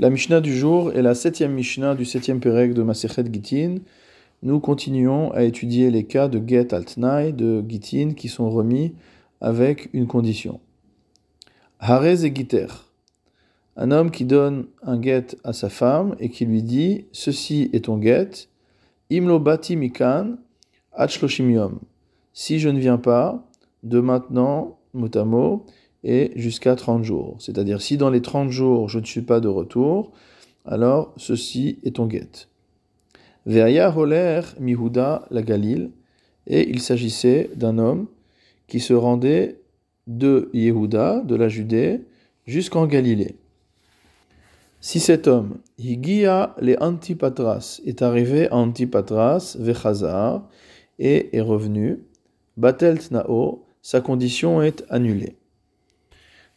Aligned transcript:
La 0.00 0.08
Mishnah 0.08 0.40
du 0.40 0.56
jour 0.56 0.92
est 0.94 1.02
la 1.02 1.14
septième 1.14 1.52
Mishnah 1.52 1.94
du 1.94 2.06
septième 2.06 2.40
Pérec 2.40 2.72
de 2.72 2.82
Masechet 2.82 3.22
Gitin. 3.30 3.80
Nous 4.42 4.58
continuons 4.58 5.30
à 5.32 5.42
étudier 5.42 5.90
les 5.90 6.04
cas 6.04 6.26
de 6.28 6.40
Get 6.42 6.72
Altnai, 6.72 7.32
de 7.34 7.62
Gitin, 7.68 8.14
qui 8.14 8.28
sont 8.28 8.48
remis 8.48 8.94
avec 9.42 9.90
une 9.92 10.06
condition. 10.06 10.58
Harez 11.80 12.24
et 12.24 12.34
Giter. 12.34 12.68
Un 13.76 13.90
homme 13.90 14.10
qui 14.10 14.24
donne 14.24 14.68
un 14.82 15.02
get 15.02 15.36
à 15.44 15.52
sa 15.52 15.68
femme 15.68 16.16
et 16.18 16.30
qui 16.30 16.46
lui 16.46 16.62
dit 16.62 17.04
Ceci 17.12 17.68
est 17.74 17.84
ton 17.84 18.00
get. 18.00 18.48
Imlo 19.10 19.38
bati 19.38 19.76
mikan. 19.76 20.38
Si 22.32 22.58
je 22.58 22.68
ne 22.70 22.78
viens 22.78 22.96
pas, 22.96 23.46
de 23.82 24.00
maintenant, 24.00 24.78
motamo, 24.94 25.66
et 26.04 26.32
jusqu'à 26.36 26.76
30 26.76 27.04
jours. 27.04 27.36
C'est-à-dire, 27.38 27.80
si 27.80 27.96
dans 27.96 28.10
les 28.10 28.22
30 28.22 28.50
jours, 28.50 28.88
je 28.88 28.98
ne 28.98 29.04
suis 29.04 29.22
pas 29.22 29.40
de 29.40 29.48
retour, 29.48 30.12
alors 30.64 31.12
ceci 31.16 31.78
est 31.84 31.96
ton 31.96 32.06
guet. 32.06 32.48
Veaya 33.46 33.96
holer 33.96 34.40
mihuda 34.58 35.26
la 35.30 35.42
Galil, 35.42 35.90
et 36.46 36.68
il 36.68 36.80
s'agissait 36.80 37.50
d'un 37.54 37.78
homme 37.78 38.06
qui 38.66 38.80
se 38.80 38.92
rendait 38.92 39.60
de 40.06 40.50
Yehuda, 40.52 41.20
de 41.20 41.34
la 41.36 41.48
Judée, 41.48 42.00
jusqu'en 42.46 42.86
Galilée. 42.86 43.36
Si 44.80 44.98
cet 44.98 45.28
homme, 45.28 45.58
Higia 45.78 46.54
les 46.60 46.76
Antipatras, 46.78 47.80
est 47.84 48.02
arrivé 48.02 48.48
à 48.48 48.56
Antipatras, 48.56 49.56
Vechazar, 49.58 50.48
et 50.98 51.36
est 51.36 51.40
revenu, 51.40 52.00
Batelt 52.56 53.10
Nao, 53.10 53.64
sa 53.82 54.00
condition 54.00 54.62
est 54.62 54.84
annulée. 54.88 55.36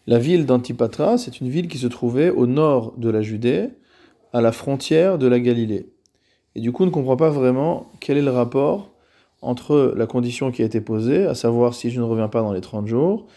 La 0.06 0.20
ville 0.20 0.46
d'Antipatras 0.46 1.26
est 1.28 1.40
une 1.40 1.48
ville 1.48 1.70
qui 1.70 1.78
se 1.78 1.88
trouvait 1.88 2.30
au 2.30 2.46
nord 2.46 2.94
de 2.98 3.10
la 3.10 3.22
Judée, 3.22 3.70
à 4.34 4.42
la 4.42 4.52
frontière 4.52 5.18
de 5.18 5.28
la 5.28 5.40
Galilée. 5.40 5.88
Et 6.56 6.60
du 6.60 6.74
coup, 6.74 6.84
on 6.84 6.88
ne 6.88 6.92
comprend 6.92 7.16
pas 7.16 7.30
vraiment 7.30 7.90
quel 8.02 8.18
est 8.18 8.22
le 8.22 8.32
rapport 8.32 8.92
entre 9.42 9.94
la 9.96 10.06
condition 10.06 10.52
qui 10.52 10.62
a 10.62 10.66
été 10.66 10.82
posée, 10.82 11.26
à 11.26 11.36
savoir 11.36 11.74
si 11.74 11.90
je 11.90 12.02
ne 12.02 12.06
reviens 12.06 12.28
pas 12.28 12.42
dans 12.42 12.52
les 12.52 12.60
30 12.60 12.86
jours, 12.86 13.28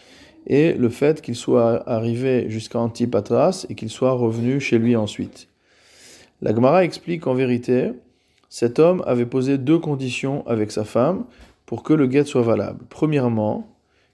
et 0.45 0.73
le 0.73 0.89
fait 0.89 1.21
qu'il 1.21 1.35
soit 1.35 1.87
arrivé 1.89 2.49
jusqu'à 2.49 2.79
Antipatras 2.79 3.65
et 3.69 3.75
qu'il 3.75 3.89
soit 3.89 4.11
revenu 4.11 4.59
chez 4.59 4.77
lui 4.77 4.95
ensuite. 4.97 5.47
La 6.41 6.53
Gemara 6.53 6.83
explique 6.83 7.21
qu'en 7.21 7.33
vérité, 7.33 7.91
cet 8.49 8.79
homme 8.79 9.03
avait 9.05 9.25
posé 9.25 9.57
deux 9.57 9.79
conditions 9.79 10.45
avec 10.47 10.71
sa 10.71 10.83
femme 10.83 11.25
pour 11.65 11.83
que 11.83 11.93
le 11.93 12.07
guet 12.07 12.25
soit 12.25 12.43
valable. 12.43 12.85
Premièrement, 12.89 13.67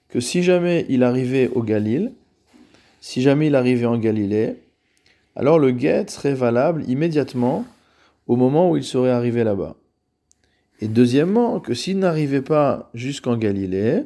que 0.10 0.20
si 0.20 0.44
jamais 0.44 0.86
il 0.90 1.04
arrivait 1.04 1.50
au 1.50 1.64
Galil, 1.64 2.14
si 3.04 3.22
jamais 3.22 3.48
il 3.48 3.56
arrivait 3.56 3.86
en 3.86 3.98
Galilée, 3.98 4.56
alors 5.36 5.60
le 5.60 5.72
guet 5.72 6.06
serait 6.08 6.34
valable 6.34 6.90
immédiatement 6.90 7.66
au 8.28 8.38
moment 8.38 8.72
où 8.72 8.78
il 8.78 8.84
serait 8.86 9.10
arrivé 9.10 9.44
là-bas. 9.44 9.76
Et 10.80 10.88
deuxièmement, 10.88 11.60
que 11.60 11.74
s'il 11.74 12.00
n'arrivait 12.00 12.42
pas 12.42 12.90
jusqu'en 12.94 13.36
Galilée, 13.36 14.04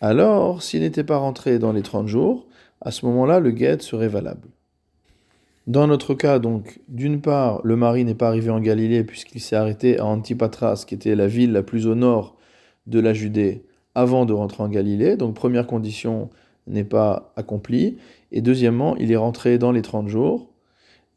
alors 0.00 0.62
s'il 0.62 0.80
n'était 0.80 1.04
pas 1.04 1.18
rentré 1.18 1.58
dans 1.58 1.72
les 1.72 1.82
30 1.82 2.08
jours, 2.08 2.46
à 2.80 2.92
ce 2.92 3.04
moment-là, 3.04 3.40
le 3.40 3.50
guet 3.50 3.82
serait 3.82 4.08
valable. 4.08 4.48
Dans 5.66 5.86
notre 5.86 6.14
cas, 6.14 6.38
donc, 6.38 6.80
d'une 6.88 7.20
part, 7.20 7.60
le 7.62 7.76
mari 7.76 8.06
n'est 8.06 8.14
pas 8.14 8.28
arrivé 8.28 8.48
en 8.48 8.60
Galilée 8.60 9.04
puisqu'il 9.04 9.42
s'est 9.42 9.54
arrêté 9.54 9.98
à 9.98 10.06
Antipatras, 10.06 10.86
qui 10.86 10.94
était 10.94 11.14
la 11.14 11.26
ville 11.26 11.52
la 11.52 11.62
plus 11.62 11.86
au 11.86 11.94
nord 11.94 12.38
de 12.86 13.00
la 13.00 13.12
Judée, 13.12 13.66
avant 13.94 14.24
de 14.24 14.32
rentrer 14.32 14.62
en 14.62 14.70
Galilée. 14.70 15.18
Donc, 15.18 15.34
première 15.34 15.66
condition, 15.66 16.30
n'est 16.66 16.84
pas 16.84 17.32
accompli. 17.36 17.98
Et 18.30 18.40
deuxièmement, 18.40 18.96
il 18.96 19.12
est 19.12 19.16
rentré 19.16 19.58
dans 19.58 19.72
les 19.72 19.82
30 19.82 20.08
jours. 20.08 20.48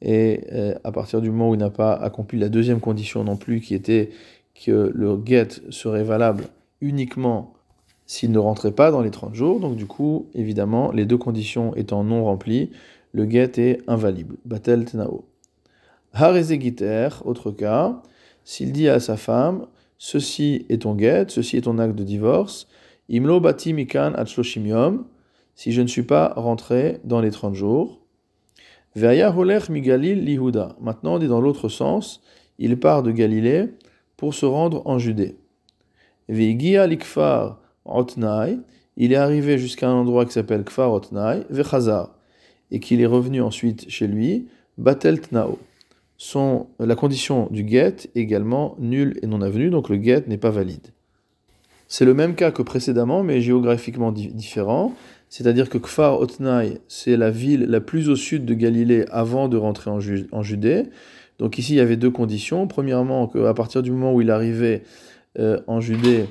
Et 0.01 0.41
euh, 0.51 0.75
à 0.83 0.91
partir 0.91 1.21
du 1.21 1.31
moment 1.31 1.49
où 1.49 1.53
il 1.55 1.59
n'a 1.59 1.69
pas 1.69 1.93
accompli 1.93 2.37
la 2.37 2.49
deuxième 2.49 2.79
condition 2.79 3.23
non 3.23 3.37
plus, 3.37 3.61
qui 3.61 3.73
était 3.73 4.09
que 4.63 4.91
le 4.93 5.19
get 5.23 5.47
serait 5.69 6.03
valable 6.03 6.45
uniquement 6.81 7.53
s'il 8.05 8.31
ne 8.31 8.39
rentrait 8.39 8.71
pas 8.71 8.91
dans 8.91 9.01
les 9.01 9.11
30 9.11 9.33
jours. 9.33 9.59
Donc 9.59 9.75
du 9.75 9.85
coup, 9.85 10.27
évidemment, 10.33 10.91
les 10.91 11.05
deux 11.05 11.17
conditions 11.17 11.75
étant 11.75 12.03
non 12.03 12.23
remplies, 12.23 12.71
le 13.13 13.29
get 13.29 13.53
est 13.57 13.81
invalide. 13.87 14.33
Batel 14.45 14.85
tenao. 14.85 15.25
Harezegiter, 16.13 17.09
autre 17.25 17.51
cas, 17.51 18.01
s'il 18.43 18.71
dit 18.71 18.87
à 18.87 18.99
sa 18.99 19.17
femme, 19.17 19.67
ceci 19.97 20.65
est 20.69 20.83
ton 20.83 20.97
get, 20.97 21.25
ceci 21.29 21.57
est 21.57 21.61
ton 21.61 21.79
acte 21.79 21.95
de 21.95 22.03
divorce, 22.03 22.67
imlo 23.09 23.39
bati 23.39 23.73
mikan 23.73 24.13
si 25.55 25.71
je 25.71 25.81
ne 25.81 25.87
suis 25.87 26.03
pas 26.03 26.33
rentré 26.35 26.99
dans 27.03 27.21
les 27.21 27.31
30 27.31 27.55
jours. 27.55 28.01
migalil 28.95 30.23
lihuda. 30.23 30.75
Maintenant, 30.79 31.15
on 31.15 31.21
est 31.21 31.27
dans 31.27 31.41
l'autre 31.41 31.69
sens. 31.69 32.21
Il 32.59 32.79
part 32.79 33.03
de 33.03 33.11
Galilée 33.11 33.69
pour 34.17 34.33
se 34.33 34.45
rendre 34.45 34.85
en 34.85 34.99
Judée. 34.99 35.37
Veigia 36.29 36.87
likfar 36.87 37.59
otnai. 37.85 38.59
Il 38.97 39.11
est 39.11 39.17
arrivé 39.17 39.57
jusqu'à 39.57 39.89
un 39.89 39.93
endroit 39.93 40.25
qui 40.25 40.31
s'appelle 40.31 40.63
Kfar 40.63 40.93
otnai, 40.93 41.43
vechazar. 41.49 42.15
Et 42.71 42.79
qu'il 42.79 43.01
est 43.01 43.05
revenu 43.05 43.41
ensuite 43.41 43.89
chez 43.89 44.07
lui, 44.07 44.47
batel 44.77 45.19
tnao. 45.21 45.59
La 46.79 46.95
condition 46.95 47.47
du 47.51 47.67
get 47.67 48.09
également 48.15 48.75
nulle 48.79 49.19
et 49.21 49.27
non 49.27 49.41
avenue, 49.41 49.69
donc 49.69 49.89
le 49.89 50.01
get 50.01 50.23
n'est 50.27 50.37
pas 50.37 50.49
valide. 50.49 50.87
C'est 51.87 52.05
le 52.05 52.13
même 52.13 52.35
cas 52.35 52.51
que 52.51 52.61
précédemment, 52.61 53.23
mais 53.23 53.41
géographiquement 53.41 54.11
différent. 54.11 54.93
C'est-à-dire 55.35 55.67
que 55.67 55.77
Kfar 55.77 56.21
Otnai, 56.21 56.77
c'est 56.87 57.17
la 57.17 57.29
ville 57.29 57.65
la 57.67 57.81
plus 57.81 58.07
au 58.07 58.15
sud 58.15 58.45
de 58.45 58.53
Galilée 58.53 59.03
avant 59.11 59.49
de 59.49 59.57
rentrer 59.57 59.91
en, 59.91 59.99
Judée. 59.99 60.83
Donc 61.39 61.57
ici, 61.57 61.73
il 61.73 61.75
y 61.75 61.81
avait 61.81 61.97
deux 61.97 62.09
conditions. 62.09 62.67
Premièrement, 62.67 63.27
qu'à 63.27 63.53
partir 63.53 63.83
du 63.83 63.91
moment 63.91 64.13
où 64.13 64.21
il 64.21 64.31
arrivait 64.31 64.83
euh, 65.37 65.59
en 65.67 65.81
Judée, 65.81 66.27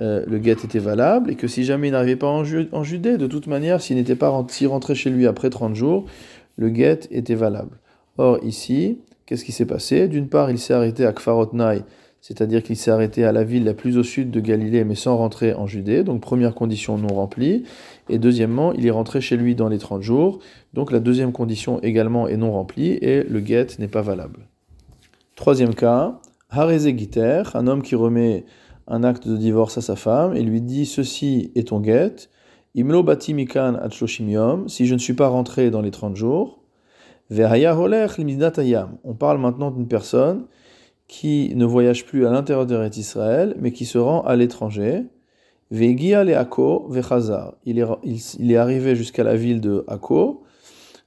euh, 0.00 0.24
le 0.26 0.38
guet 0.38 0.56
était 0.64 0.80
valable, 0.80 1.30
et 1.30 1.36
que 1.36 1.46
si 1.46 1.62
jamais 1.62 1.86
il 1.86 1.92
n'arrivait 1.92 2.16
pas 2.16 2.26
en, 2.26 2.42
Judée, 2.42 3.16
de 3.16 3.28
toute 3.28 3.46
manière, 3.46 3.80
s'il 3.80 3.94
n'était 3.94 4.16
pas 4.16 4.30
rentré 4.30 4.96
chez 4.96 5.10
lui 5.10 5.28
après 5.28 5.48
30 5.48 5.76
jours, 5.76 6.06
le 6.56 6.68
guet 6.68 6.98
était 7.12 7.36
valable. 7.36 7.78
Or 8.18 8.40
ici, 8.42 8.98
qu'est-ce 9.24 9.44
qui 9.44 9.52
s'est 9.52 9.66
passé? 9.66 10.08
D'une 10.08 10.26
part, 10.26 10.50
il 10.50 10.58
s'est 10.58 10.74
arrêté 10.74 11.06
à 11.06 11.12
Kfar 11.12 11.38
Otnai, 11.38 11.82
c'est-à-dire 12.22 12.62
qu'il 12.62 12.76
s'est 12.76 12.92
arrêté 12.92 13.24
à 13.24 13.32
la 13.32 13.42
ville 13.42 13.64
la 13.64 13.74
plus 13.74 13.98
au 13.98 14.04
sud 14.04 14.30
de 14.30 14.38
Galilée, 14.38 14.84
mais 14.84 14.94
sans 14.94 15.16
rentrer 15.16 15.54
en 15.54 15.66
Judée, 15.66 16.04
donc 16.04 16.20
première 16.20 16.54
condition 16.54 16.96
non 16.96 17.12
remplie. 17.12 17.64
Et 18.08 18.18
deuxièmement, 18.18 18.72
il 18.72 18.86
est 18.86 18.92
rentré 18.92 19.20
chez 19.20 19.36
lui 19.36 19.56
dans 19.56 19.68
les 19.68 19.78
30 19.78 20.02
jours, 20.02 20.38
donc 20.72 20.92
la 20.92 21.00
deuxième 21.00 21.32
condition 21.32 21.80
également 21.82 22.28
est 22.28 22.36
non 22.36 22.52
remplie, 22.52 22.92
et 23.02 23.24
le 23.24 23.44
get 23.44 23.66
n'est 23.80 23.88
pas 23.88 24.02
valable. 24.02 24.46
Troisième 25.34 25.74
cas, 25.74 26.20
Hareze 26.48 26.86
Giter, 26.96 27.42
un 27.54 27.66
homme 27.66 27.82
qui 27.82 27.96
remet 27.96 28.44
un 28.86 29.02
acte 29.02 29.26
de 29.26 29.36
divorce 29.36 29.78
à 29.78 29.80
sa 29.80 29.96
femme 29.96 30.36
et 30.36 30.42
lui 30.42 30.60
dit 30.60 30.86
Ceci 30.86 31.50
est 31.56 31.68
ton 31.68 31.82
get, 31.82 32.28
Imlo 32.76 33.02
bati 33.02 33.34
mikan 33.34 33.80
si 34.68 34.86
je 34.86 34.94
ne 34.94 34.98
suis 34.98 35.14
pas 35.14 35.26
rentré 35.26 35.70
dans 35.72 35.82
les 35.82 35.90
30 35.90 36.14
jours. 36.14 36.60
On 37.30 39.14
parle 39.14 39.38
maintenant 39.38 39.70
d'une 39.72 39.88
personne 39.88 40.46
qui 41.12 41.52
ne 41.54 41.66
voyage 41.66 42.06
plus 42.06 42.26
à 42.26 42.30
l'intérieur 42.30 42.64
de 42.64 42.98
Israël, 42.98 43.54
mais 43.60 43.70
qui 43.70 43.84
se 43.84 43.98
rend 43.98 44.22
à 44.22 44.34
l'étranger. 44.34 45.02
Il 45.70 45.84
est, 47.76 48.56
arrivé 48.56 48.96
jusqu'à 48.96 49.22
la 49.22 49.36
ville 49.36 49.60
de 49.60 49.84
Ako, 49.88 50.42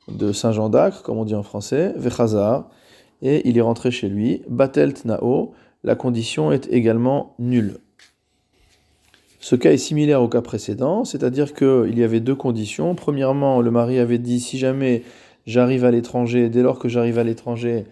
de 0.07 0.31
Saint-Jean 0.31 0.69
d'Acre, 0.69 1.01
comme 1.01 1.17
on 1.17 1.25
dit 1.25 1.33
en 1.33 1.41
français, 1.41 1.91
vechazar, 1.97 2.69
et 3.23 3.49
il 3.49 3.57
est 3.57 3.61
rentré 3.61 3.89
chez 3.89 4.07
lui. 4.07 4.43
Batel 4.47 4.93
Tnao, 4.93 5.53
la 5.83 5.95
condition 5.95 6.51
est 6.51 6.67
également 6.71 7.33
nulle. 7.39 7.79
Ce 9.39 9.55
cas 9.55 9.71
est 9.71 9.77
similaire 9.77 10.21
au 10.21 10.27
cas 10.27 10.43
précédent, 10.43 11.03
c'est-à-dire 11.03 11.55
qu'il 11.55 11.97
y 11.97 12.03
avait 12.03 12.19
deux 12.19 12.35
conditions. 12.35 12.93
Premièrement, 12.93 13.59
le 13.59 13.71
mari 13.71 13.97
avait 13.97 14.19
dit 14.19 14.39
si 14.39 14.59
jamais 14.59 15.01
j'arrive 15.47 15.83
à 15.83 15.89
l'étranger, 15.89 16.49
dès 16.49 16.61
lors 16.61 16.77
que 16.77 16.89
j'arrive 16.89 17.17
à 17.17 17.23
l'étranger, 17.23 17.85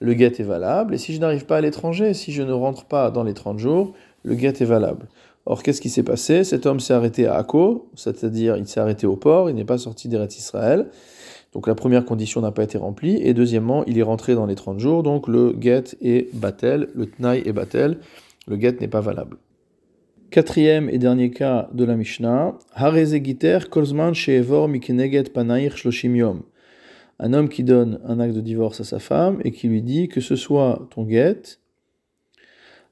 le 0.00 0.14
guet 0.14 0.32
est 0.38 0.42
valable. 0.42 0.94
Et 0.94 0.98
si 0.98 1.14
je 1.14 1.20
n'arrive 1.20 1.46
pas 1.46 1.58
à 1.58 1.60
l'étranger, 1.60 2.14
si 2.14 2.32
je 2.32 2.42
ne 2.42 2.52
rentre 2.52 2.86
pas 2.86 3.10
dans 3.10 3.22
les 3.22 3.34
30 3.34 3.58
jours, 3.58 3.92
le 4.24 4.34
guet 4.34 4.48
est 4.48 4.64
valable. 4.64 5.08
Or, 5.46 5.62
qu'est-ce 5.62 5.80
qui 5.80 5.88
s'est 5.88 6.02
passé? 6.02 6.44
Cet 6.44 6.66
homme 6.66 6.80
s'est 6.80 6.92
arrêté 6.92 7.26
à 7.26 7.36
Akko, 7.36 7.88
c'est-à-dire 7.94 8.56
il 8.56 8.66
s'est 8.66 8.80
arrêté 8.80 9.06
au 9.06 9.16
port, 9.16 9.48
il 9.48 9.56
n'est 9.56 9.64
pas 9.64 9.78
sorti 9.78 10.08
d'Eretz 10.08 10.36
Israël. 10.36 10.86
Donc 11.52 11.66
la 11.66 11.74
première 11.74 12.04
condition 12.04 12.40
n'a 12.40 12.52
pas 12.52 12.62
été 12.62 12.78
remplie. 12.78 13.16
Et 13.22 13.34
deuxièmement, 13.34 13.84
il 13.86 13.98
est 13.98 14.02
rentré 14.02 14.34
dans 14.34 14.46
les 14.46 14.54
30 14.54 14.78
jours, 14.78 15.02
donc 15.02 15.28
le 15.28 15.54
get 15.58 15.84
est 16.02 16.34
batel, 16.34 16.88
le 16.94 17.06
tnaï 17.06 17.42
est 17.44 17.52
batel, 17.52 17.98
le 18.46 18.60
get 18.60 18.76
n'est 18.80 18.88
pas 18.88 19.00
valable. 19.00 19.38
Quatrième 20.30 20.88
et 20.88 20.98
dernier 20.98 21.30
cas 21.30 21.68
de 21.72 21.84
la 21.84 21.96
Mishnah, 21.96 22.56
Harezegiter 22.74 23.58
kolzman 23.68 24.14
sheevor 24.14 24.68
mikeneget 24.68 25.32
panair 25.32 25.76
shloshim 25.76 26.14
yom 26.14 26.42
un 27.20 27.34
homme 27.34 27.48
qui 27.48 27.62
donne 27.62 28.00
un 28.04 28.18
acte 28.18 28.34
de 28.34 28.40
divorce 28.40 28.80
à 28.80 28.84
sa 28.84 28.98
femme 28.98 29.40
et 29.44 29.52
qui 29.52 29.68
lui 29.68 29.82
dit 29.82 30.08
que 30.08 30.20
ce 30.20 30.36
soit 30.36 30.88
ton 30.90 31.04
guette 31.04 31.60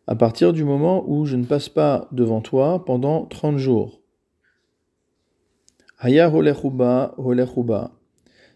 à 0.07 0.15
partir 0.15 0.53
du 0.53 0.65
moment 0.65 1.05
où 1.07 1.27
je 1.27 1.37
ne 1.37 1.45
passe 1.45 1.69
pas 1.69 2.09
devant 2.13 2.41
toi 2.41 2.85
pendant 2.85 3.27
30 3.27 3.59
jours. 3.59 4.01
Haya 5.99 6.33
holechuba 6.33 7.15
holechuba. 7.19 7.91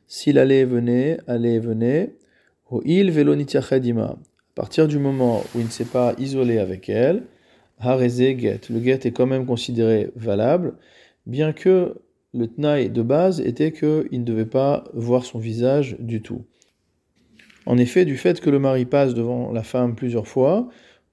s'il 0.07 0.39
allait 0.39 0.61
et 0.61 0.65
venait, 0.65 1.19
allait 1.27 1.59
venait, 1.59 2.15
au 2.71 2.83
il 2.85 3.11
velonitiachadima. 3.11 4.05
À 4.05 4.55
partir 4.55 4.89
du 4.89 4.99
moment 4.99 5.43
où 5.55 5.59
il 5.59 5.67
ne 5.67 5.71
s'est 5.71 5.85
pas 5.85 6.15
isolé 6.19 6.59
avec 6.59 6.89
elle, 6.89 7.25
hareze 7.81 8.39
get. 8.39 8.61
Le 8.71 8.83
get 8.83 9.01
est 9.05 9.13
quand 9.13 9.27
même 9.27 9.47
considéré 9.47 10.11
valable, 10.17 10.75
bien 11.27 11.53
que 11.53 11.97
le 12.35 12.47
tnaï 12.47 12.91
de 12.91 13.03
base 13.03 13.41
était 13.41 13.73
qu'il 13.73 14.09
ne 14.11 14.25
devait 14.25 14.47
pas 14.47 14.85
voir 14.95 15.25
son 15.25 15.39
visage 15.39 15.97
du 15.99 16.23
tout. 16.23 16.45
En 17.67 17.79
effet, 17.79 18.05
du 18.05 18.17
fait 18.17 18.41
que 18.41 18.51
le 18.51 18.59
mari 18.59 18.87
passe 18.87 19.15
devant 19.15 19.53
la 19.53 19.63
femme 19.63 19.95
plusieurs 19.95 20.27
fois, 20.27 20.69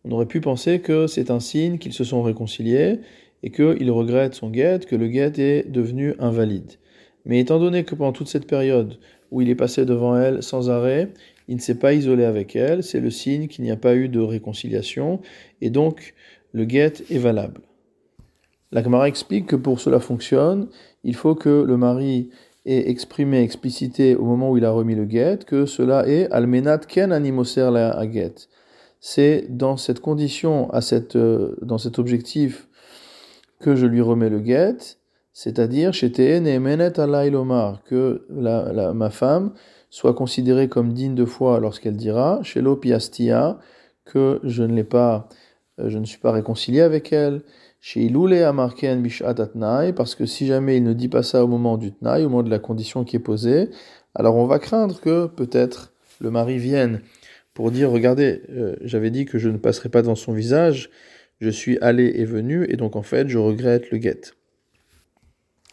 on 0.05 0.11
aurait 0.11 0.25
pu 0.25 0.41
penser 0.41 0.79
que 0.79 1.07
c'est 1.07 1.29
un 1.29 1.39
signe 1.39 1.77
qu'ils 1.77 1.93
se 1.93 2.03
sont 2.03 2.23
réconciliés 2.23 2.99
et 3.43 3.51
qu'il 3.51 3.91
regrette 3.91 4.33
son 4.33 4.49
guet, 4.49 4.79
que 4.87 4.95
le 4.95 5.07
guet 5.07 5.33
est 5.37 5.69
devenu 5.69 6.15
invalide. 6.19 6.73
Mais 7.25 7.39
étant 7.39 7.59
donné 7.59 7.83
que 7.83 7.95
pendant 7.95 8.13
toute 8.13 8.29
cette 8.29 8.47
période 8.47 8.97
où 9.31 9.41
il 9.41 9.49
est 9.49 9.55
passé 9.55 9.85
devant 9.85 10.17
elle 10.17 10.41
sans 10.41 10.69
arrêt, 10.69 11.13
il 11.47 11.55
ne 11.55 11.61
s'est 11.61 11.77
pas 11.77 11.93
isolé 11.93 12.23
avec 12.23 12.55
elle, 12.55 12.83
c'est 12.83 12.99
le 12.99 13.11
signe 13.11 13.47
qu'il 13.47 13.63
n'y 13.63 13.71
a 13.71 13.75
pas 13.75 13.95
eu 13.95 14.07
de 14.07 14.19
réconciliation, 14.19 15.19
et 15.61 15.69
donc 15.69 16.13
le 16.53 16.65
guet 16.65 16.93
est 17.09 17.17
valable. 17.17 17.61
La 18.71 18.83
Gemara 18.83 19.07
explique 19.07 19.47
que 19.47 19.55
pour 19.55 19.79
cela 19.79 19.99
fonctionne, 19.99 20.67
il 21.03 21.15
faut 21.15 21.35
que 21.35 21.63
le 21.63 21.77
mari 21.77 22.29
ait 22.65 22.89
exprimé, 22.89 23.41
explicité 23.41 24.15
au 24.15 24.25
moment 24.25 24.51
où 24.51 24.57
il 24.57 24.65
a 24.65 24.71
remis 24.71 24.95
le 24.95 25.05
guet, 25.05 25.39
que 25.45 25.65
cela 25.65 26.07
est 26.07 26.29
almenat 26.31 26.79
ken 26.79 27.11
animoser 27.11 27.69
la 27.71 28.05
guet. 28.05 28.35
C'est 28.99 29.45
dans 29.49 29.77
cette 29.77 30.01
condition, 30.01 30.69
à 30.71 30.81
cette, 30.81 31.15
euh, 31.15 31.55
dans 31.61 31.77
cet 31.77 31.99
objectif 31.99 32.67
que 33.59 33.75
je 33.75 33.85
lui 33.85 34.01
remets 34.01 34.29
le 34.29 34.39
guet, 34.39 34.77
c'est-à-dire 35.33 35.91
que 35.91 38.21
la, 38.29 38.93
ma 38.93 39.09
femme 39.09 39.53
soit 39.89 40.13
considérée 40.13 40.67
comme 40.67 40.93
digne 40.93 41.15
de 41.15 41.25
foi 41.25 41.59
lorsqu'elle 41.59 41.95
dira 41.95 42.39
chez 42.43 42.61
piastia 42.81 43.57
que 44.05 44.39
je 44.43 44.63
ne 44.63 44.75
l'ai 44.75 44.83
pas, 44.83 45.29
je 45.87 45.97
ne 45.97 46.05
suis 46.05 46.19
pas 46.19 46.31
réconcilié 46.31 46.81
avec 46.81 47.13
elle, 47.13 47.41
chez 47.81 48.11
parce 49.95 50.15
que 50.15 50.25
si 50.25 50.47
jamais 50.47 50.77
il 50.77 50.83
ne 50.83 50.93
dit 50.93 51.07
pas 51.07 51.23
ça 51.23 51.43
au 51.43 51.47
moment 51.47 51.77
du 51.77 51.93
tnaï, 51.93 52.25
au 52.25 52.29
moment 52.29 52.43
de 52.43 52.49
la 52.49 52.59
condition 52.59 53.05
qui 53.05 53.15
est 53.15 53.19
posée, 53.19 53.69
alors 54.15 54.35
on 54.35 54.45
va 54.45 54.59
craindre 54.59 54.99
que 54.99 55.27
peut-être 55.27 55.93
le 56.19 56.31
mari 56.31 56.57
vienne 56.57 57.01
pour 57.53 57.71
dire 57.71 57.91
regardez, 57.91 58.41
euh, 58.49 58.75
j'avais 58.81 59.11
dit 59.11 59.25
que 59.25 59.37
je 59.37 59.49
ne 59.49 59.57
passerai 59.57 59.89
pas 59.89 60.01
devant 60.01 60.15
son 60.15 60.33
visage, 60.33 60.89
je 61.41 61.49
suis 61.49 61.77
allé 61.79 62.05
et 62.15 62.25
venu, 62.25 62.65
et 62.69 62.77
donc 62.77 62.95
en 62.95 63.01
fait 63.01 63.27
je 63.27 63.37
regrette 63.37 63.91
le 63.91 63.97
guet. 63.97 64.21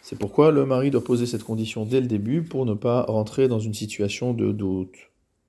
C'est 0.03 0.19
pourquoi 0.19 0.53
le 0.53 0.65
mari 0.67 0.91
doit 0.91 1.03
poser 1.03 1.27
cette 1.27 1.43
condition 1.43 1.85
dès 1.85 2.01
le 2.01 2.07
début 2.07 2.43
pour 2.43 2.67
ne 2.67 2.75
pas 2.75 3.03
rentrer 3.03 3.49
dans 3.49 3.59
une 3.59 3.75
situation 3.75 4.35
de 4.35 4.53
doute. 4.53 4.97